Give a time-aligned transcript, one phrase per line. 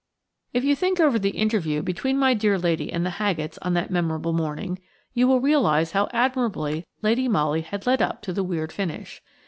[0.51, 3.91] If you think over the interview between my dear lady and the Haggetts on that
[3.91, 4.79] memorable morning,
[5.13, 9.21] you will realise how admirably Lady Molly had led up to the weird finish.